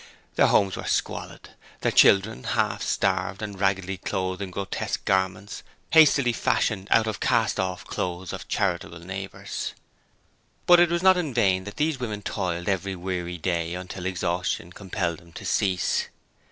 [0.33, 1.51] Their homes were squalid,
[1.81, 7.27] their children half starved and raggedly clothed in grotesque garments hastily fashioned out of the
[7.27, 9.75] cast off clothes of charitable neighbours.
[10.65, 14.73] But it was not in vain that these women toiled every weary day until exhaustion
[14.73, 16.07] compelled them to cease.